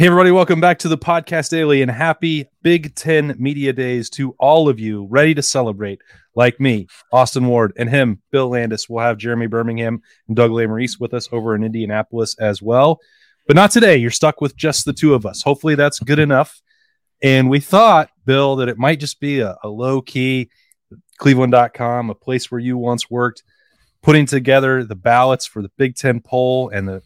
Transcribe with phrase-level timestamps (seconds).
[0.00, 4.34] Hey, everybody, welcome back to the podcast daily and happy Big Ten Media Days to
[4.38, 6.00] all of you ready to celebrate.
[6.34, 8.88] Like me, Austin Ward, and him, Bill Landis.
[8.88, 12.98] We'll have Jeremy Birmingham and Doug Lesmerises with us over in Indianapolis as well.
[13.46, 13.98] But not today.
[13.98, 15.42] You're stuck with just the two of us.
[15.42, 16.62] Hopefully, that's good enough.
[17.22, 20.48] And we thought, Bill, that it might just be a, a low key
[21.18, 23.42] Cleveland.com, a place where you once worked,
[24.00, 27.02] putting together the ballots for the Big Ten poll and the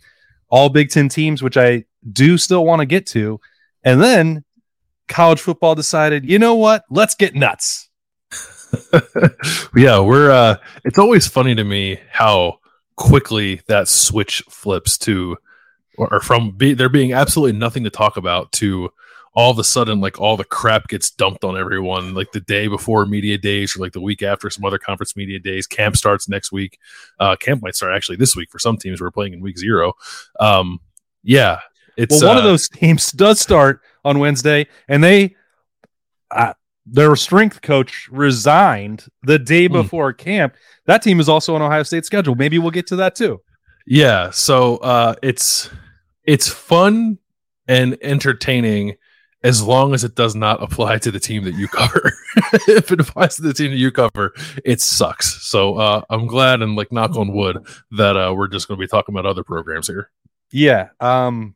[0.49, 3.41] all Big Ten teams, which I do still want to get to.
[3.85, 4.45] And then
[5.09, 6.85] college football decided, you know what?
[6.91, 7.89] Let's get nuts.
[9.77, 12.59] yeah, we're uh it's always funny to me how
[12.97, 15.37] quickly that switch flips to
[15.97, 18.91] or, from be, there being absolutely nothing to talk about to
[19.35, 22.69] all of a sudden like all the crap gets dumped on everyone like the day
[22.69, 26.29] before media days or like the week after some other conference media days camp starts
[26.29, 26.79] next week
[27.19, 29.93] uh camp might start actually this week for some teams we're playing in week zero
[30.39, 30.79] um
[31.23, 31.61] yeah
[31.97, 35.37] it's well, one uh, of those teams does start on Wednesday, and they
[36.31, 36.55] uh,
[36.87, 39.75] their strength coach resigned the day hmm.
[39.75, 40.55] before camp.
[40.87, 42.35] That team is also on Ohio State schedule.
[42.35, 43.41] Maybe we'll get to that too.
[43.87, 45.71] Yeah, so uh, it's
[46.25, 47.19] it's fun
[47.69, 48.97] and entertaining
[49.43, 52.13] as long as it does not apply to the team that you cover.
[52.67, 54.33] if it applies to the team that you cover,
[54.65, 55.47] it sucks.
[55.47, 57.59] So uh, I'm glad and like knock on wood
[57.93, 60.11] that uh, we're just going to be talking about other programs here.
[60.51, 60.89] Yeah.
[60.99, 61.55] Um,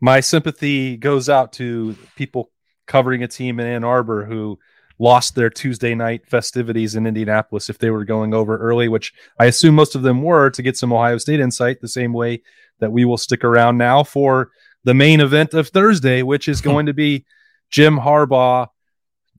[0.00, 2.50] my sympathy goes out to people
[2.86, 4.58] covering a team in Ann Arbor who
[4.98, 9.46] lost their Tuesday night festivities in Indianapolis if they were going over early, which I
[9.46, 12.42] assume most of them were to get some Ohio State insight, the same way
[12.78, 14.50] that we will stick around now for
[14.84, 17.24] the main event of Thursday, which is going to be
[17.70, 18.68] Jim Harbaugh.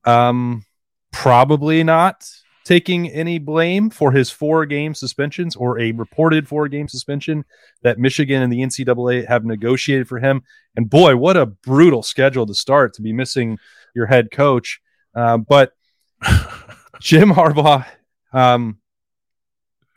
[0.03, 0.65] Um,
[1.11, 2.29] probably not
[2.65, 7.45] taking any blame for his four game suspensions or a reported four game suspension
[7.83, 10.41] that Michigan and the NCAA have negotiated for him.
[10.75, 13.59] And boy, what a brutal schedule to start to be missing
[13.93, 14.81] your head coach.
[15.15, 15.73] Uh, but
[16.99, 17.85] Jim Harbaugh
[18.33, 18.79] um,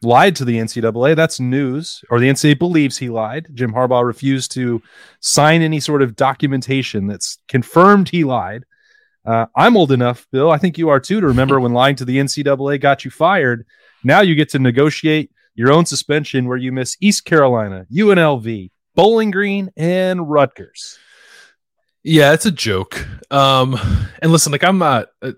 [0.02, 1.16] lied to the NCAA.
[1.16, 3.48] That's news, or the NCAA believes he lied.
[3.54, 4.82] Jim Harbaugh refused to
[5.20, 8.64] sign any sort of documentation that's confirmed he lied.
[9.28, 10.50] Uh, I'm old enough, Bill.
[10.50, 13.66] I think you are too, to remember when lying to the NCAA got you fired.
[14.02, 19.30] Now you get to negotiate your own suspension where you miss East Carolina, UNLV, Bowling
[19.30, 20.98] Green, and Rutgers.
[22.02, 23.06] Yeah, it's a joke.
[23.30, 23.78] Um,
[24.22, 25.08] and listen, like I'm not.
[25.20, 25.32] Uh,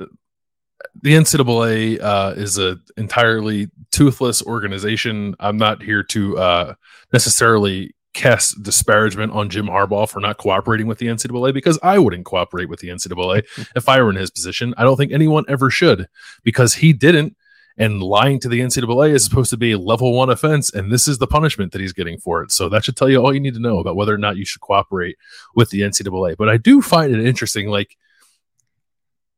[1.03, 5.35] the NCAA uh, is an entirely toothless organization.
[5.41, 6.75] I'm not here to uh,
[7.13, 12.25] necessarily cast disparagement on Jim Harbaugh for not cooperating with the NCAA because I wouldn't
[12.25, 13.45] cooperate with the NCAA
[13.77, 14.75] if I were in his position.
[14.77, 16.09] I don't think anyone ever should
[16.43, 17.37] because he didn't.
[17.77, 21.09] And lying to the NCAA is supposed to be a level one offense, and this
[21.09, 22.53] is the punishment that he's getting for it.
[22.53, 24.45] So that should tell you all you need to know about whether or not you
[24.45, 25.17] should cooperate
[25.55, 26.37] with the NCAA.
[26.37, 27.69] But I do find it interesting.
[27.69, 27.97] Like,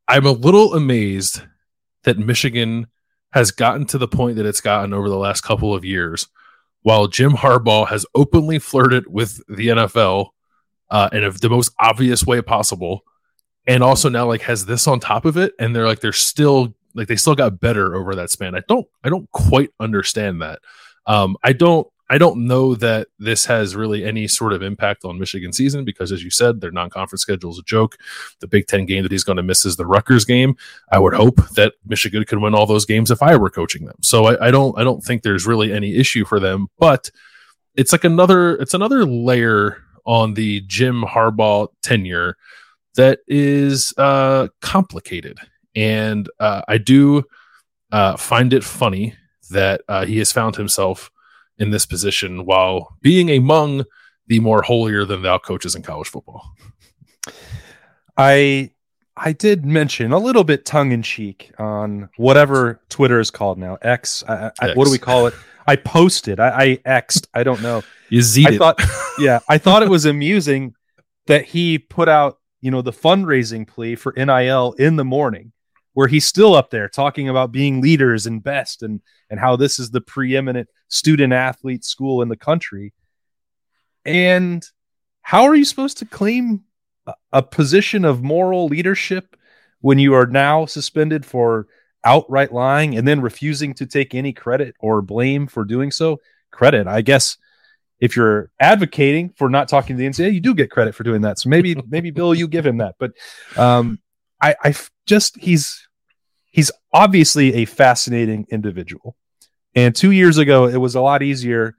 [0.09, 1.43] I'm a little amazed
[2.03, 2.87] that Michigan
[3.31, 6.27] has gotten to the point that it's gotten over the last couple of years
[6.83, 10.29] while Jim Harbaugh has openly flirted with the NFL
[10.89, 13.01] uh, in a, the most obvious way possible,
[13.65, 16.75] and also now like has this on top of it, and they're like they're still
[16.93, 18.55] like they still got better over that span.
[18.55, 20.59] I don't I don't quite understand that.
[21.05, 25.19] Um, I don't I don't know that this has really any sort of impact on
[25.19, 27.97] Michigan season because, as you said, their non-conference schedule is a joke.
[28.39, 30.55] The Big Ten game that he's going to miss is the Rutgers game.
[30.91, 33.95] I would hope that Michigan could win all those games if I were coaching them.
[34.01, 36.67] So I, I don't I don't think there's really any issue for them.
[36.77, 37.09] But
[37.75, 42.37] it's like another it's another layer on the Jim Harbaugh tenure
[42.95, 45.39] that is uh, complicated,
[45.73, 47.23] and uh, I do
[47.91, 49.15] uh, find it funny
[49.49, 51.09] that uh, he has found himself
[51.57, 53.85] in this position while being among
[54.27, 56.51] the more holier than thou coaches in college football.
[58.17, 58.71] I
[59.15, 63.77] I did mention a little bit tongue in cheek on whatever Twitter is called now.
[63.81, 64.59] X, I, X.
[64.59, 65.33] I, what do we call it?
[65.67, 66.39] I posted.
[66.39, 67.27] I, I X'd.
[67.33, 67.83] I don't know.
[68.09, 68.81] You zed I thought,
[69.19, 70.75] yeah, I thought it was amusing
[71.27, 75.51] that he put out, you know, the fundraising plea for NIL in the morning
[75.93, 79.79] where he's still up there talking about being leaders and best and and how this
[79.79, 82.93] is the preeminent student athlete school in the country.
[84.05, 84.63] And
[85.21, 86.63] how are you supposed to claim
[87.31, 89.35] a, position of moral leadership
[89.81, 91.67] when you are now suspended for
[92.03, 96.19] outright lying and then refusing to take any credit or blame for doing so?
[96.51, 97.37] Credit, I guess
[97.99, 101.21] if you're advocating for not talking to the NCAA, you do get credit for doing
[101.21, 101.39] that.
[101.39, 102.95] So maybe, maybe Bill, you give him that.
[102.99, 103.13] But
[103.55, 103.99] um,
[104.41, 104.75] I, I
[105.07, 105.82] just he's
[106.53, 109.17] he's obviously a fascinating individual.
[109.75, 111.75] And two years ago, it was a lot easier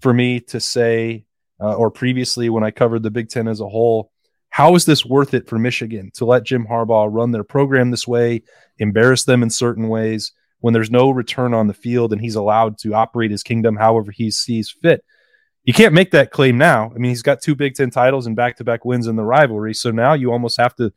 [0.00, 1.26] for me to say,
[1.60, 4.10] uh, or previously when I covered the Big Ten as a whole,
[4.48, 8.08] how is this worth it for Michigan to let Jim Harbaugh run their program this
[8.08, 8.42] way,
[8.78, 12.78] embarrass them in certain ways when there's no return on the field and he's allowed
[12.78, 15.04] to operate his kingdom however he sees fit?
[15.64, 16.90] You can't make that claim now.
[16.94, 19.24] I mean, he's got two Big Ten titles and back to back wins in the
[19.24, 19.74] rivalry.
[19.74, 20.90] So now you almost have to,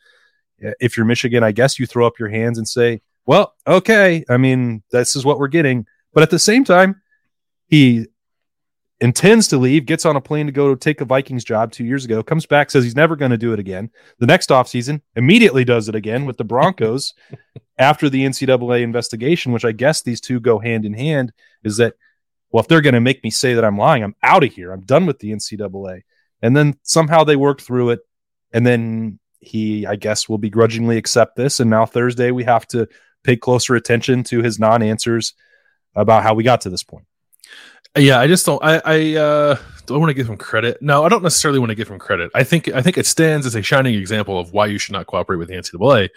[0.79, 4.25] if you're Michigan, I guess you throw up your hands and say, well, okay.
[4.27, 5.85] I mean, this is what we're getting.
[6.15, 6.99] But at the same time,
[7.67, 8.07] he
[9.01, 12.05] intends to leave, gets on a plane to go take a Vikings job two years
[12.05, 13.91] ago, comes back, says he's never going to do it again.
[14.17, 17.13] The next offseason, immediately does it again with the Broncos
[17.77, 21.31] after the NCAA investigation, which I guess these two go hand in hand,
[21.63, 21.93] is that,
[22.49, 24.71] well, if they're going to make me say that I'm lying, I'm out of here.
[24.71, 26.01] I'm done with the NCAA.
[26.41, 27.99] And then somehow they work through it.
[28.51, 31.59] And then he, I guess, will begrudgingly accept this.
[31.59, 32.89] And now Thursday, we have to
[33.23, 35.33] pay closer attention to his non answers
[35.95, 37.05] about how we got to this point.
[37.97, 38.63] Yeah, I just don't.
[38.63, 39.57] I I uh,
[39.87, 40.81] don't want to give him credit.
[40.81, 42.31] No, I don't necessarily want to give him credit.
[42.35, 45.07] I think I think it stands as a shining example of why you should not
[45.07, 46.09] cooperate with the NCAA.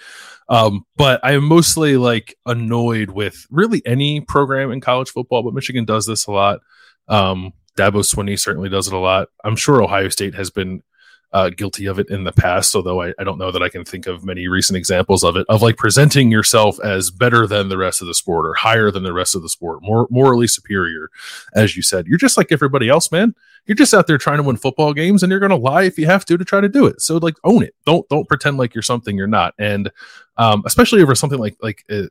[0.49, 5.55] Um, but I am mostly like annoyed with really any program in college football, but
[5.55, 6.61] Michigan does this a lot.
[7.09, 9.29] Um, Dabo Swinney certainly does it a lot.
[9.45, 10.83] I'm sure Ohio State has been
[11.33, 13.85] uh, guilty of it in the past, although I, I, don't know that I can
[13.85, 17.79] think of many recent examples of it, of like presenting yourself as better than the
[17.79, 21.09] rest of the sport or higher than the rest of the sport, more morally superior,
[21.55, 22.07] as you said.
[22.07, 23.35] You're just like everybody else, man.
[23.65, 26.05] You're just out there trying to win football games and you're gonna lie if you
[26.07, 27.01] have to to try to do it.
[27.01, 27.75] So like own it.
[27.87, 29.55] Don't don't pretend like you're something you're not.
[29.59, 29.91] And
[30.37, 32.09] um, especially over something like like uh,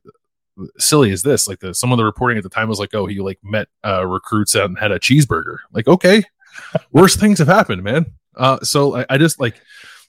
[0.79, 3.05] silly as this, like the some of the reporting at the time was like, oh,
[3.05, 5.57] he like met uh, recruits and had a cheeseburger.
[5.71, 6.23] Like, okay,
[6.91, 8.07] worse things have happened, man.
[8.41, 9.61] Uh, so I, I, just like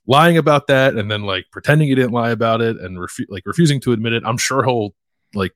[0.06, 3.44] lying about that and then like pretending he didn't lie about it and refu- like
[3.44, 4.23] refusing to admit it.
[4.25, 4.94] I'm sure he'll
[5.34, 5.52] like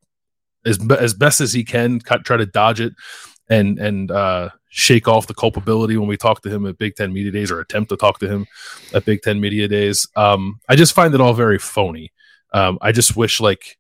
[0.67, 2.93] as as best as he can cut, try to dodge it
[3.49, 7.15] and and uh, shake off the culpability when we talk to him at Big Ten
[7.15, 8.47] Media Days or attempt to talk to him
[8.93, 10.07] at Big Ten Media Days.
[10.15, 12.13] Um, I just find it all very phony.
[12.53, 13.79] Um, I just wish like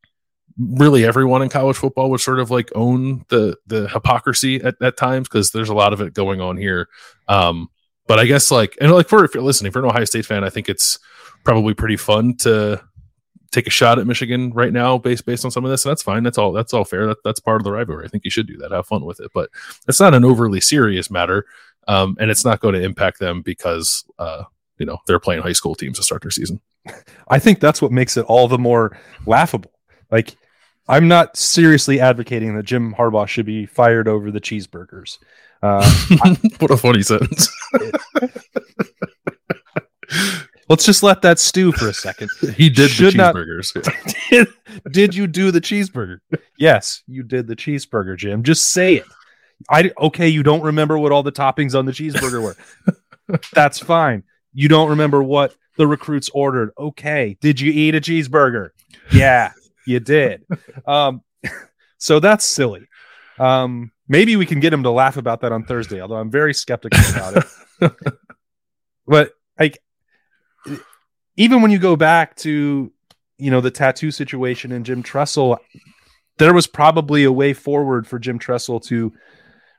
[0.58, 4.96] really everyone in college football would sort of like own the the hypocrisy at, at
[4.96, 6.88] times because there's a lot of it going on here.
[7.28, 7.68] Um,
[8.06, 10.44] but I guess like and like for if you're listening, for an Ohio State fan,
[10.44, 10.98] I think it's
[11.44, 12.82] probably pretty fun to
[13.52, 15.84] take a shot at Michigan right now based based on some of this.
[15.84, 16.22] And that's fine.
[16.22, 17.06] That's all that's all fair.
[17.06, 18.04] That, that's part of the rivalry.
[18.04, 18.72] I think you should do that.
[18.72, 19.30] Have fun with it.
[19.34, 19.50] But
[19.88, 21.46] it's not an overly serious matter.
[21.88, 24.42] Um, and it's not going to impact them because uh,
[24.78, 26.60] you know, they're playing high school teams to start their season.
[27.28, 29.72] I think that's what makes it all the more laughable.
[30.10, 30.36] Like
[30.88, 35.18] I'm not seriously advocating that Jim Harbaugh should be fired over the cheeseburgers.
[35.66, 35.90] Uh,
[36.60, 37.48] what a funny sentence.
[40.68, 42.28] Let's just let that stew for a second.
[42.56, 43.74] He did Should the cheeseburgers.
[43.74, 43.94] Not,
[44.30, 44.48] did,
[44.90, 46.18] did you do the cheeseburger?
[46.58, 48.42] Yes, you did the cheeseburger, Jim.
[48.42, 49.04] Just say it.
[49.70, 52.56] I okay, you don't remember what all the toppings on the cheeseburger were.
[53.54, 54.24] That's fine.
[54.54, 56.70] You don't remember what the recruits ordered.
[56.76, 57.36] Okay.
[57.40, 58.70] Did you eat a cheeseburger?
[59.12, 59.52] Yeah,
[59.86, 60.44] you did.
[60.86, 61.22] Um,
[61.98, 62.86] so that's silly.
[63.38, 66.54] Um, maybe we can get him to laugh about that on Thursday, although I'm very
[66.54, 67.44] skeptical about
[67.80, 67.92] it.
[69.06, 69.78] but like,
[71.36, 72.92] even when you go back to
[73.38, 75.58] you know the tattoo situation and Jim Tressel,
[76.38, 79.12] there was probably a way forward for Jim Tressel to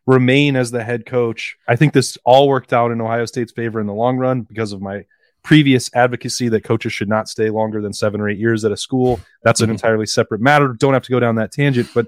[0.06, 1.58] remain as the head coach.
[1.68, 4.72] I think this all worked out in Ohio State's favor in the long run because
[4.72, 5.06] of my
[5.44, 8.78] previous advocacy that coaches should not stay longer than seven or eight years at a
[8.78, 9.20] school.
[9.44, 9.74] That's an mm-hmm.
[9.74, 10.74] entirely separate matter.
[10.74, 12.08] Don't have to go down that tangent, but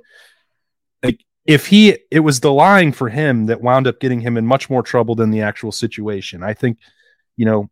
[1.03, 4.45] like if he it was the lying for him that wound up getting him in
[4.45, 6.43] much more trouble than the actual situation.
[6.43, 6.77] I think,
[7.37, 7.71] you know,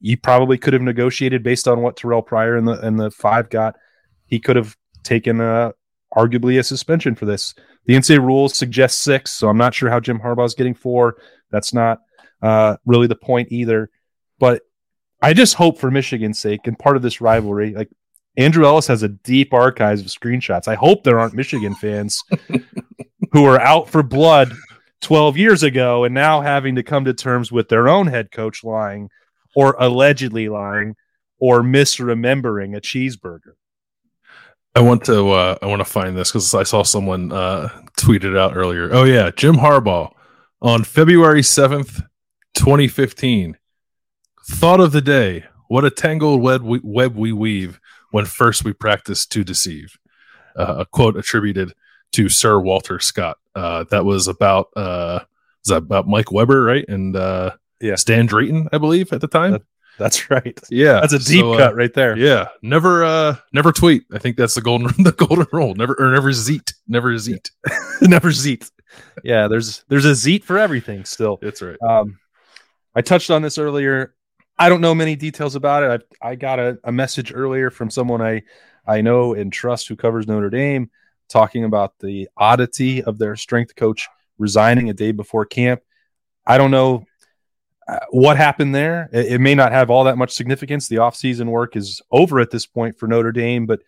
[0.00, 3.50] he probably could have negotiated based on what Terrelle Pryor and the and the five
[3.50, 3.76] got.
[4.24, 5.74] He could have taken a
[6.16, 7.54] arguably a suspension for this.
[7.84, 11.18] The NCAA rules suggest six, so I'm not sure how Jim Harbaugh is getting four.
[11.50, 11.98] That's not
[12.40, 13.90] uh, really the point either.
[14.38, 14.62] But
[15.20, 17.90] I just hope for Michigan's sake and part of this rivalry, like
[18.38, 20.66] Andrew Ellis has a deep archives of screenshots.
[20.66, 22.22] I hope there aren't Michigan fans
[23.32, 24.52] who are out for blood
[25.00, 28.64] 12 years ago and now having to come to terms with their own head coach
[28.64, 29.10] lying
[29.54, 30.96] or allegedly lying
[31.38, 33.54] or misremembering a cheeseburger.
[34.74, 38.24] I want to uh, I want to find this because I saw someone uh, tweet
[38.24, 38.90] it out earlier.
[38.92, 40.12] Oh yeah, Jim Harbaugh
[40.62, 42.00] on February seventh,
[42.54, 43.56] twenty fifteen.
[44.46, 47.80] Thought of the day: What a tangled web we, web we weave
[48.10, 49.98] when first we practice to deceive.
[50.54, 51.72] Uh, a quote attributed
[52.12, 53.38] to Sir Walter Scott.
[53.54, 55.20] Uh, that was about uh,
[55.64, 56.84] was that about Mike Weber, right?
[56.88, 59.52] And uh, yeah, Stan Drayton, I believe, at the time.
[59.52, 59.62] That,
[59.98, 60.58] that's right.
[60.70, 62.16] Yeah, that's a deep so, uh, cut right there.
[62.16, 64.04] Yeah, never, uh, never tweet.
[64.12, 65.74] I think that's the golden, the golden rule.
[65.74, 67.50] Never or never zeet, never zeet,
[68.02, 68.70] never zeet.
[69.24, 71.04] Yeah, there's there's a zeet for everything.
[71.04, 71.76] Still, that's right.
[71.82, 72.18] Um,
[72.94, 74.14] I touched on this earlier.
[74.56, 76.08] I don't know many details about it.
[76.22, 78.42] I, I got a, a message earlier from someone I
[78.86, 80.90] I know and trust who covers Notre Dame
[81.28, 84.08] talking about the oddity of their strength coach
[84.38, 85.82] resigning a day before camp.
[86.46, 87.04] I don't know
[87.88, 89.08] uh, what happened there.
[89.12, 90.88] It, it, may not have all that much significance.
[90.88, 93.80] The offseason work is over at this point for Notre Dame, but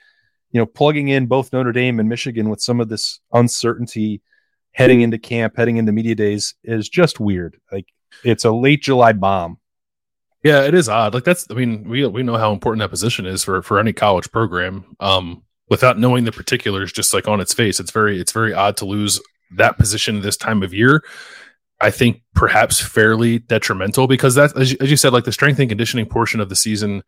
[0.52, 4.20] you know, plugging in both Notre Dame and Michigan with some of this uncertainty
[4.72, 7.60] heading into camp, heading into media days is just weird.
[7.70, 7.86] Like
[8.24, 9.58] it's a late July bomb.
[10.42, 11.14] Yeah, it is odd.
[11.14, 13.92] Like that's I mean, we we know how important that position is for for any
[13.92, 14.96] college program.
[14.98, 18.76] Um without knowing the particulars just like on its face, it's very it's very odd
[18.78, 19.20] to lose
[19.56, 21.02] that position this time of year.
[21.80, 25.58] I think perhaps fairly detrimental because that as you, as you said like the strength
[25.60, 27.02] and conditioning portion of the season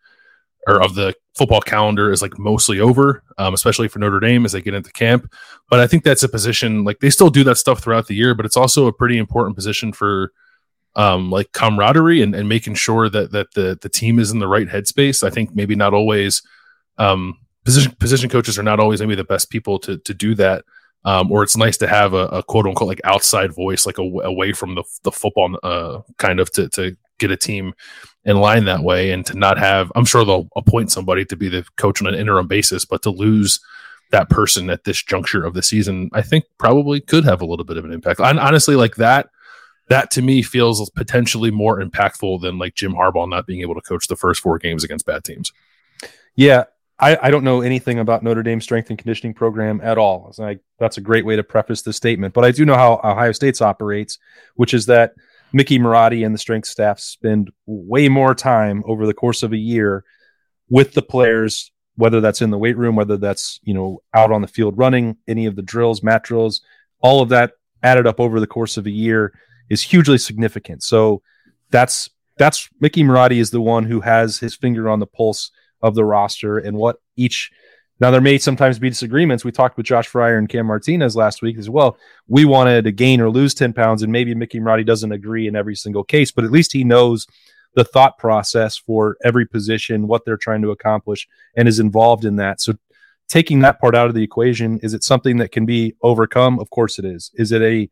[0.66, 4.52] or of the football calendar is like mostly over, um, especially for Notre Dame as
[4.52, 5.30] they get into camp.
[5.68, 8.34] But I think that's a position like they still do that stuff throughout the year,
[8.34, 10.32] but it's also a pretty important position for
[10.94, 14.48] um, like camaraderie and, and making sure that that the the team is in the
[14.48, 15.24] right headspace.
[15.24, 16.42] I think maybe not always
[16.96, 20.64] um, position position coaches are not always maybe the best people to to do that.
[21.04, 24.02] Um, or it's nice to have a, a, quote unquote like outside voice, like a,
[24.02, 27.74] away from the the football uh, kind of to to get a team
[28.24, 31.48] in line that way and to not have i'm sure they'll appoint somebody to be
[31.48, 33.60] the coach on an interim basis but to lose
[34.10, 37.64] that person at this juncture of the season i think probably could have a little
[37.64, 39.28] bit of an impact and honestly like that
[39.88, 43.80] that to me feels potentially more impactful than like jim harbaugh not being able to
[43.80, 45.52] coach the first four games against bad teams
[46.34, 46.64] yeah
[47.02, 50.32] I, I don't know anything about Notre Dame strength and conditioning program at all.
[50.78, 52.32] That's a great way to preface the statement.
[52.32, 54.18] But I do know how Ohio State's operates,
[54.54, 55.14] which is that
[55.52, 59.56] Mickey Marotti and the strength staff spend way more time over the course of a
[59.56, 60.04] year
[60.70, 64.40] with the players, whether that's in the weight room, whether that's you know out on
[64.40, 66.62] the field running, any of the drills, mat drills,
[67.00, 69.32] all of that added up over the course of a year
[69.68, 70.84] is hugely significant.
[70.84, 71.20] So
[71.70, 75.50] that's that's Mickey Marotti is the one who has his finger on the pulse
[75.82, 77.50] of the roster and what each
[78.02, 79.44] now, there may sometimes be disagreements.
[79.44, 81.96] We talked with Josh Fryar and Cam Martinez last week as well.
[82.26, 85.54] We wanted to gain or lose 10 pounds, and maybe Mickey Marotti doesn't agree in
[85.54, 87.28] every single case, but at least he knows
[87.76, 92.34] the thought process for every position, what they're trying to accomplish, and is involved in
[92.36, 92.60] that.
[92.60, 92.74] So,
[93.28, 96.58] taking that part out of the equation, is it something that can be overcome?
[96.58, 97.30] Of course it is.
[97.34, 97.88] Is it a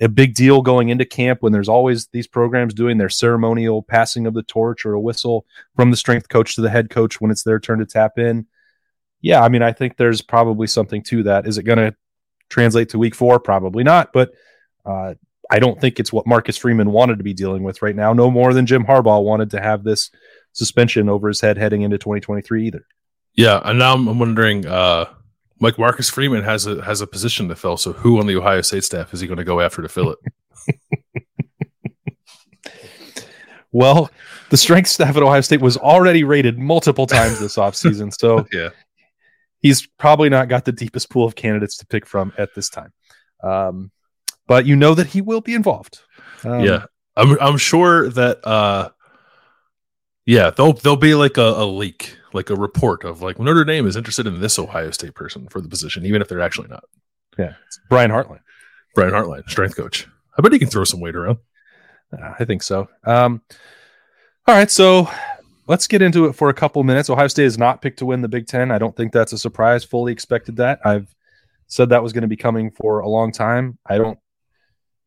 [0.00, 4.26] a big deal going into camp when there's always these programs doing their ceremonial passing
[4.26, 5.44] of the torch or a whistle
[5.76, 8.46] from the strength coach to the head coach when it's their turn to tap in?
[9.20, 11.46] yeah, I mean, I think there's probably something to that.
[11.46, 11.94] Is it going to
[12.48, 13.38] translate to week four?
[13.38, 14.12] Probably not.
[14.12, 14.32] But
[14.84, 15.14] uh,
[15.50, 18.30] I don't think it's what Marcus Freeman wanted to be dealing with right now, no
[18.30, 20.10] more than Jim Harbaugh wanted to have this
[20.52, 22.86] suspension over his head heading into 2023 either.
[23.34, 25.06] Yeah, and now I'm wondering, uh,
[25.60, 27.76] like Marcus Freeman has a has a position to fill.
[27.76, 30.14] So who on the Ohio State staff is he going to go after to fill
[30.14, 30.18] it?
[33.72, 34.10] well,
[34.50, 38.12] the strength staff at Ohio State was already rated multiple times this offseason.
[38.18, 38.70] So yeah,
[39.60, 42.92] he's probably not got the deepest pool of candidates to pick from at this time.
[43.42, 43.90] Um,
[44.46, 46.00] but you know that he will be involved.
[46.42, 46.86] Um, yeah,
[47.16, 48.90] I'm I'm sure that uh,
[50.26, 53.86] yeah, there'll there'll be like a, a, leak, like a report of like Notre Dame
[53.86, 56.84] is interested in this Ohio State person for the position, even if they're actually not.
[57.38, 57.54] Yeah,
[57.88, 58.40] Brian Hartline.
[58.94, 60.06] Brian Hartline, strength coach.
[60.36, 61.38] I bet he can throw some weight around.
[62.12, 62.88] Uh, I think so.
[63.04, 63.42] Um,
[64.46, 65.08] all right, so
[65.68, 67.08] let's get into it for a couple minutes.
[67.08, 68.70] Ohio State is not picked to win the Big Ten.
[68.70, 69.84] I don't think that's a surprise.
[69.84, 70.80] Fully expected that.
[70.84, 71.14] I've
[71.68, 73.78] said that was going to be coming for a long time.
[73.86, 74.18] I don't,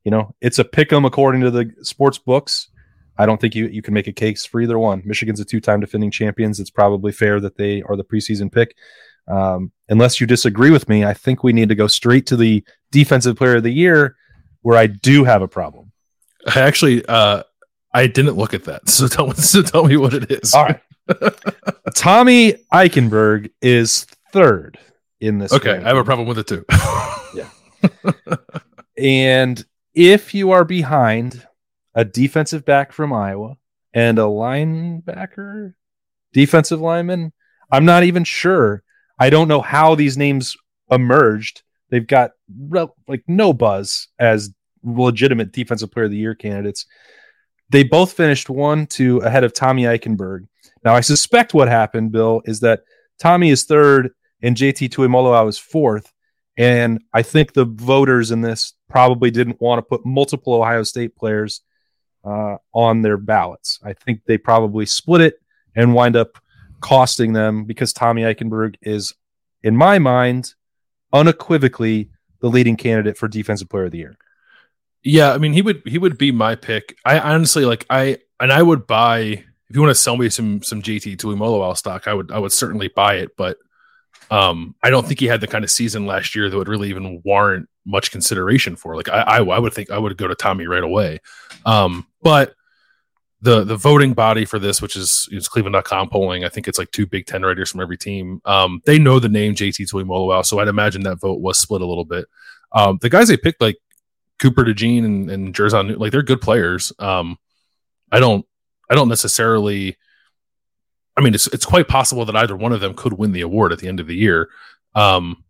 [0.06, 2.70] you know, it's a pick 'em according to the sports books.
[3.18, 5.04] I don't think you you can make a case for either one.
[5.06, 6.60] Michigan's a two time defending champions.
[6.60, 8.76] It's probably fair that they are the preseason pick.
[9.28, 12.64] Um, unless you disagree with me, I think we need to go straight to the
[12.92, 14.16] defensive player of the year,
[14.62, 15.92] where I do have a problem.
[16.54, 17.44] I actually, uh,
[17.94, 18.82] I didn't look at that.
[18.90, 20.54] So tell, so tell me what it is.
[20.54, 20.82] All right.
[21.96, 24.78] Tommy Eichenberg is third
[25.20, 25.54] in this.
[25.54, 25.78] Okay.
[25.78, 26.66] I have a problem with it too.
[27.34, 27.50] yeah.
[28.98, 31.46] and if you are behind
[31.96, 33.56] a defensive back from Iowa
[33.94, 35.74] and a linebacker,
[36.34, 37.34] defensive lineman,
[37.72, 38.84] I'm not even sure.
[39.20, 40.56] I don't know how these names
[40.90, 41.64] emerged.
[41.90, 42.32] They've got
[43.08, 44.52] like no buzz as
[44.84, 46.86] legitimate defensive player of the year candidates.
[47.70, 50.48] They both finished one, two ahead of Tommy Eichenberg.
[50.84, 52.82] Now, I suspect what happened, Bill, is that
[53.20, 56.12] Tommy is third and JT Tuimoloau is fourth.
[56.58, 61.16] And I think the voters in this probably didn't want to put multiple Ohio State
[61.16, 61.62] players
[62.24, 63.80] uh, on their ballots.
[63.84, 65.42] I think they probably split it
[65.76, 66.38] and wind up
[66.82, 69.14] costing them because Tommy Eichenberg is,
[69.62, 70.54] in my mind,
[71.12, 72.10] unequivocally
[72.42, 74.18] the leading candidate for Defensive Player of the Year.
[75.04, 76.98] Yeah, I mean he would he would be my pick.
[77.04, 80.62] I honestly like I and I would buy if you want to sell me some
[80.62, 83.58] some JT Tuimoloau stock, I would I would certainly buy it, but
[84.32, 86.90] um, I don't think he had the kind of season last year that would really
[86.90, 88.96] even warrant much consideration for.
[88.96, 91.20] Like I, I, I would think I would go to Tommy right away.
[91.66, 92.56] Um, but
[93.42, 96.92] the the voting body for this, which is is Cleveland.com polling, I think it's like
[96.92, 98.42] two Big Ten writers from every team.
[98.46, 101.86] Um, they know the name JT Tuimoloau, so I'd imagine that vote was split a
[101.86, 102.26] little bit.
[102.72, 103.78] Um, the guys they picked, like
[104.40, 106.94] Cooper DeJean and, and Jer'Zhan, like they're good players.
[107.00, 107.38] Um,
[108.12, 108.46] I don't
[108.90, 109.98] I don't necessarily.
[111.16, 113.72] I mean, it's it's quite possible that either one of them could win the award
[113.72, 114.50] at the end of the year.
[114.96, 115.44] Um,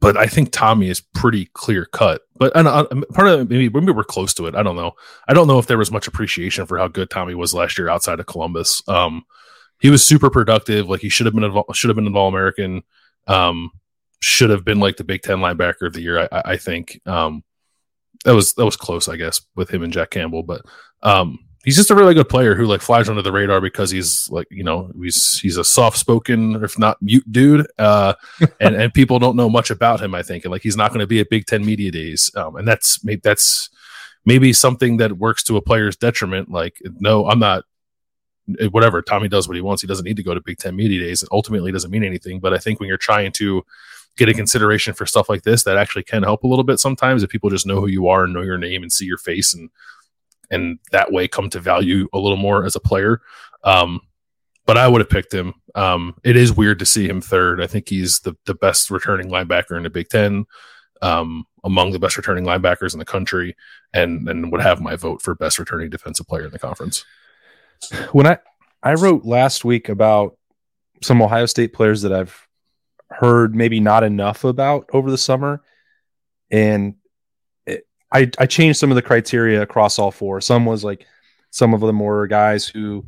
[0.00, 2.22] but I think Tommy is pretty clear cut.
[2.36, 4.54] But and uh, part of it, maybe maybe we're close to it.
[4.54, 4.92] I don't know.
[5.26, 7.88] I don't know if there was much appreciation for how good Tommy was last year
[7.88, 8.82] outside of Columbus.
[8.88, 9.24] Um,
[9.80, 10.88] he was super productive.
[10.88, 12.82] Like he should have been should have been an All American.
[13.26, 13.70] Um,
[14.20, 16.28] should have been like the Big Ten linebacker of the year.
[16.30, 17.42] I, I think um,
[18.24, 20.42] that was that was close, I guess, with him and Jack Campbell.
[20.42, 20.62] But
[21.02, 24.30] um, he's just a really good player who like flies under the radar because he's
[24.30, 28.14] like you know he's he's a soft spoken if not mute dude uh
[28.60, 31.00] and and people don't know much about him i think and like he's not going
[31.00, 33.68] to be at big 10 media days um and that's maybe that's
[34.24, 37.64] maybe something that works to a player's detriment like no i'm not
[38.60, 40.74] eh, whatever tommy does what he wants he doesn't need to go to big 10
[40.74, 43.62] media days it ultimately doesn't mean anything but i think when you're trying to
[44.16, 47.22] get a consideration for stuff like this that actually can help a little bit sometimes
[47.22, 49.52] if people just know who you are and know your name and see your face
[49.52, 49.68] and
[50.50, 53.20] and that way come to value a little more as a player.
[53.64, 54.00] Um,
[54.66, 55.54] but I would have picked him.
[55.74, 57.62] Um, it is weird to see him third.
[57.62, 60.44] I think he's the, the best returning linebacker in the Big Ten,
[61.02, 63.56] um, among the best returning linebackers in the country,
[63.92, 67.04] and and would have my vote for best returning defensive player in the conference.
[68.12, 68.38] When I
[68.82, 70.36] I wrote last week about
[71.02, 72.46] some Ohio State players that I've
[73.10, 75.62] heard maybe not enough about over the summer,
[76.50, 76.94] and
[78.12, 80.40] I, I changed some of the criteria across all four.
[80.40, 81.06] Some was like
[81.50, 83.04] some of them were guys who,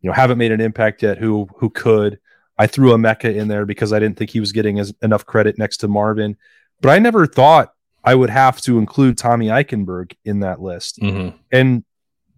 [0.00, 2.18] you know, haven't made an impact yet, who who could.
[2.58, 5.58] I threw Emeka in there because I didn't think he was getting as, enough credit
[5.58, 6.36] next to Marvin.
[6.80, 7.72] But I never thought
[8.04, 11.00] I would have to include Tommy Eichenberg in that list.
[11.00, 11.36] Mm-hmm.
[11.50, 11.84] And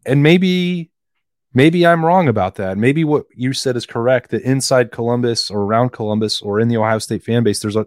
[0.05, 0.91] and maybe
[1.53, 2.79] maybe I'm wrong about that.
[2.79, 6.77] Maybe what you said is correct that inside Columbus or around Columbus or in the
[6.77, 7.87] Ohio State fan base, there's a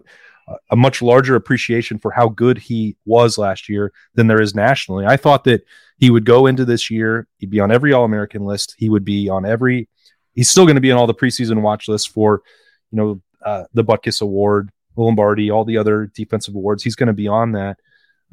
[0.70, 5.06] a much larger appreciation for how good he was last year than there is nationally.
[5.06, 5.64] I thought that
[5.98, 9.04] he would go into this year, he'd be on every All American list, he would
[9.04, 9.88] be on every.
[10.32, 12.42] He's still going to be on all the preseason watch lists for,
[12.90, 16.82] you know, uh, the Butkus Award, Lombardi, all the other defensive awards.
[16.82, 17.78] He's going to be on that.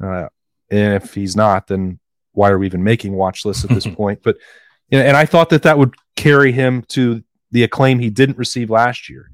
[0.02, 0.28] Uh,
[0.70, 1.98] and if he's not, then
[2.32, 4.20] why are we even making watch lists at this point?
[4.22, 4.36] But
[4.90, 8.38] you know, and I thought that that would carry him to the acclaim he didn't
[8.38, 9.30] receive last year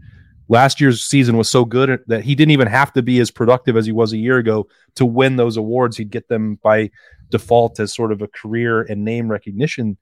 [0.49, 3.77] last year's season was so good that he didn't even have to be as productive
[3.77, 5.97] as he was a year ago to win those awards.
[5.97, 6.91] He'd get them by
[7.31, 9.97] default as sort of a career and name recognition,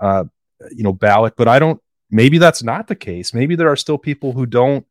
[0.00, 0.24] uh,
[0.70, 1.34] you know, ballot.
[1.36, 1.80] But I don't.
[2.10, 3.34] Maybe that's not the case.
[3.34, 4.86] Maybe there are still people who don't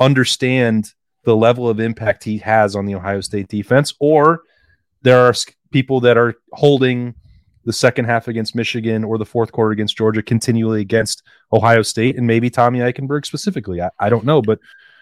[0.00, 0.92] understand
[1.24, 4.42] the level of impact he has on the Ohio State defense, or
[5.02, 5.34] there are
[5.70, 7.14] people that are holding
[7.68, 12.16] the second half against Michigan or the fourth quarter against Georgia, continually against Ohio State,
[12.16, 13.82] and maybe Tommy Eichenberg specifically.
[13.82, 14.58] I, I don't know, but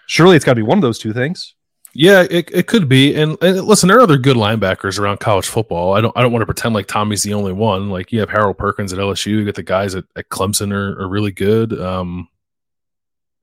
[0.08, 1.54] surely it's got to be one of those two things.
[1.94, 3.14] Yeah, it, it could be.
[3.14, 5.94] And, and, listen, there are other good linebackers around college football.
[5.94, 7.88] I don't I don't want to pretend like Tommy's the only one.
[7.88, 9.28] Like you have Harold Perkins at LSU.
[9.28, 11.72] You get the guys at, at Clemson are, are really good.
[11.80, 12.28] Um,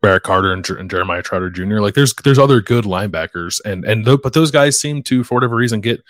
[0.03, 1.79] Barrett Carter and, and, Jeremiah Trotter Jr.
[1.79, 5.35] Like there's there's other good linebackers, and and th- but those guys seem to for
[5.35, 6.03] whatever reason get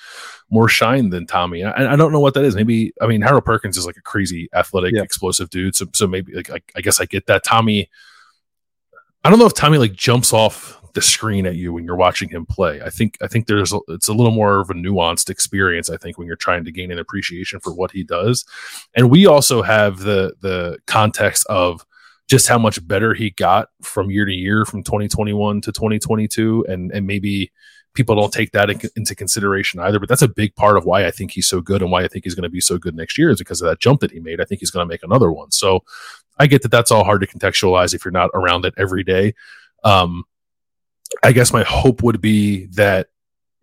[0.49, 1.63] more shine than Tommy.
[1.63, 2.55] I, I don't know what that is.
[2.55, 5.03] Maybe I mean Harold Perkins is like a crazy athletic, yeah.
[5.03, 5.75] explosive dude.
[5.75, 7.43] So so maybe like I, I guess I get that.
[7.43, 7.87] Tommy,
[9.23, 12.29] I don't know if Tommy like jumps off the screen at you when you're watching
[12.29, 12.81] him play.
[12.81, 15.91] I think I think there's a, it's a little more of a nuanced experience.
[15.91, 18.43] I think when you're trying to gain an appreciation for what he does,
[18.95, 21.85] and we also have the the context of
[22.29, 26.91] just how much better he got from year to year from 2021 to 2022 and
[26.91, 27.51] and maybe
[27.93, 31.05] people don't take that in, into consideration either but that's a big part of why
[31.05, 32.95] I think he's so good and why I think he's going to be so good
[32.95, 34.41] next year is because of that jump that he made.
[34.41, 35.51] I think he's going to make another one.
[35.51, 35.83] So
[36.39, 39.35] I get that that's all hard to contextualize if you're not around it every day.
[39.83, 40.23] Um
[41.21, 43.09] I guess my hope would be that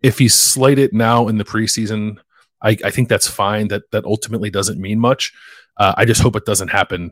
[0.01, 2.17] if he's slated now in the preseason
[2.61, 3.69] I, I think that's fine.
[3.69, 5.33] That that ultimately doesn't mean much.
[5.77, 7.11] Uh, I just hope it doesn't happen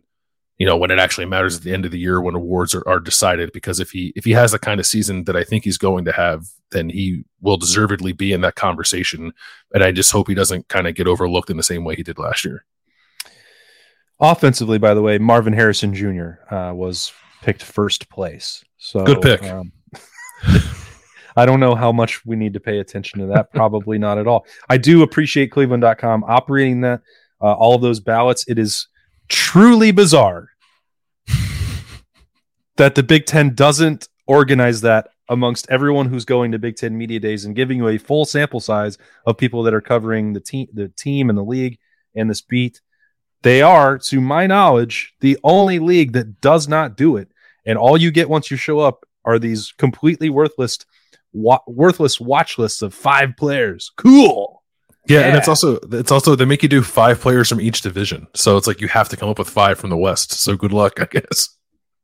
[0.59, 2.87] you know when it actually matters at the end of the year when awards are,
[2.87, 5.63] are decided because if he if he has the kind of season that i think
[5.63, 9.33] he's going to have then he will deservedly be in that conversation
[9.73, 12.03] and i just hope he doesn't kind of get overlooked in the same way he
[12.03, 12.65] did last year
[14.19, 19.43] offensively by the way marvin harrison jr uh, was picked first place so good pick
[19.43, 19.71] um,
[21.35, 23.53] I don't know how much we need to pay attention to that.
[23.53, 24.45] Probably not at all.
[24.67, 27.01] I do appreciate Cleveland.com operating that
[27.39, 28.43] uh, all of those ballots.
[28.49, 28.89] It is
[29.29, 30.49] truly bizarre
[32.77, 37.19] that the Big Ten doesn't organize that amongst everyone who's going to Big Ten media
[37.19, 40.67] days and giving you a full sample size of people that are covering the team,
[40.73, 41.77] the team and the league
[42.15, 42.81] and this beat.
[43.41, 47.31] They are, to my knowledge, the only league that does not do it.
[47.65, 50.79] And all you get once you show up are these completely worthless,
[51.31, 53.91] wa- worthless watch lists of five players.
[53.95, 54.58] Cool.
[55.09, 57.81] Yeah, yeah, and it's also it's also they make you do five players from each
[57.81, 58.27] division.
[58.35, 60.31] So it's like you have to come up with five from the West.
[60.33, 61.57] So good luck, I guess.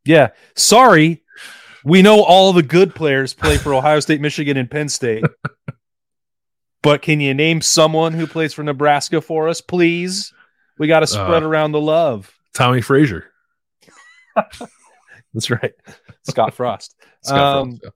[0.05, 0.29] Yeah.
[0.55, 1.23] Sorry.
[1.83, 5.23] We know all the good players play for Ohio State, Michigan, and Penn State.
[6.81, 10.33] but can you name someone who plays for Nebraska for us, please?
[10.79, 12.33] We got to spread uh, around the love.
[12.53, 13.31] Tommie Frazier.
[14.35, 15.73] That's right.
[16.23, 16.95] Scott Frost.
[17.23, 17.89] Scott um, Frost yeah.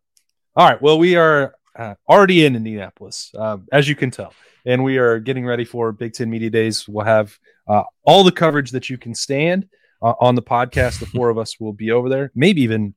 [0.55, 0.81] All right.
[0.81, 4.33] Well, we are uh, already in Indianapolis, uh, as you can tell,
[4.65, 6.87] and we are getting ready for Big Ten Media Days.
[6.87, 9.67] We'll have uh, all the coverage that you can stand
[10.01, 10.99] uh, on the podcast.
[10.99, 12.95] The four of us will be over there, maybe even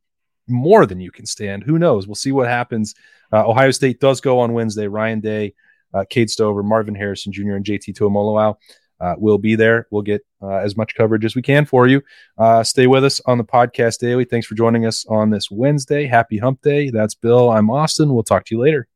[0.49, 1.63] more than you can stand.
[1.63, 2.07] Who knows?
[2.07, 2.95] We'll see what happens.
[3.33, 4.87] Uh, Ohio State does go on Wednesday.
[4.87, 5.55] Ryan Day,
[5.95, 8.57] uh, Cade Stover, Marvin Harrison Jr., and JT Tuimoloau
[9.03, 9.87] uh, will be there.
[9.91, 12.03] We'll get uh, as much coverage as we can for you.
[12.39, 14.25] Uh, stay with us on the podcast daily.
[14.25, 16.07] Thanks for joining us on this Wednesday.
[16.07, 16.91] Happy Hump Day.
[16.91, 17.51] That's Bill.
[17.51, 18.15] I'm Austin.
[18.15, 18.87] We'll talk to you later.